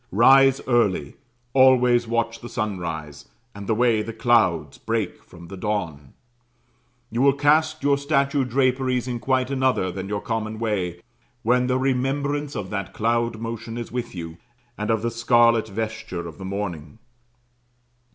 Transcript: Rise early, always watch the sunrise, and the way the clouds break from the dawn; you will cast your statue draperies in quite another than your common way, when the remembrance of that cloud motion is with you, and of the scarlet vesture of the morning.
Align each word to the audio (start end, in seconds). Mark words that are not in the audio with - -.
Rise 0.11 0.59
early, 0.67 1.13
always 1.53 2.07
watch 2.07 2.39
the 2.41 2.49
sunrise, 2.49 3.25
and 3.53 3.67
the 3.67 3.75
way 3.75 4.01
the 4.01 4.11
clouds 4.13 4.79
break 4.79 5.21
from 5.23 5.47
the 5.47 5.55
dawn; 5.55 6.13
you 7.11 7.21
will 7.21 7.33
cast 7.35 7.83
your 7.83 7.99
statue 7.99 8.43
draperies 8.43 9.07
in 9.07 9.19
quite 9.19 9.51
another 9.51 9.91
than 9.91 10.09
your 10.09 10.19
common 10.21 10.57
way, 10.57 11.03
when 11.43 11.67
the 11.67 11.77
remembrance 11.77 12.55
of 12.55 12.71
that 12.71 12.93
cloud 12.95 13.37
motion 13.39 13.77
is 13.77 13.91
with 13.91 14.15
you, 14.15 14.37
and 14.75 14.89
of 14.89 15.03
the 15.03 15.11
scarlet 15.11 15.67
vesture 15.67 16.27
of 16.27 16.39
the 16.39 16.45
morning. 16.45 16.97